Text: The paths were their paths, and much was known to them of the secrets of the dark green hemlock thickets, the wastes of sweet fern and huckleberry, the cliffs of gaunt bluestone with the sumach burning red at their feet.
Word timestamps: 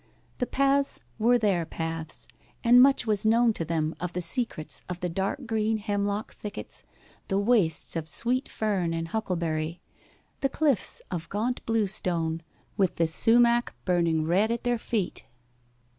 The 0.39 0.47
paths 0.47 0.99
were 1.19 1.37
their 1.37 1.63
paths, 1.63 2.27
and 2.63 2.81
much 2.81 3.05
was 3.05 3.23
known 3.23 3.53
to 3.53 3.63
them 3.63 3.93
of 3.99 4.13
the 4.13 4.19
secrets 4.21 4.81
of 4.89 4.99
the 4.99 5.09
dark 5.09 5.45
green 5.45 5.77
hemlock 5.77 6.33
thickets, 6.33 6.83
the 7.27 7.37
wastes 7.37 7.95
of 7.95 8.09
sweet 8.09 8.49
fern 8.49 8.95
and 8.95 9.09
huckleberry, 9.09 9.79
the 10.39 10.49
cliffs 10.49 11.03
of 11.11 11.29
gaunt 11.29 11.63
bluestone 11.67 12.41
with 12.77 12.95
the 12.95 13.05
sumach 13.05 13.73
burning 13.85 14.25
red 14.25 14.49
at 14.49 14.63
their 14.63 14.79
feet. 14.79 15.25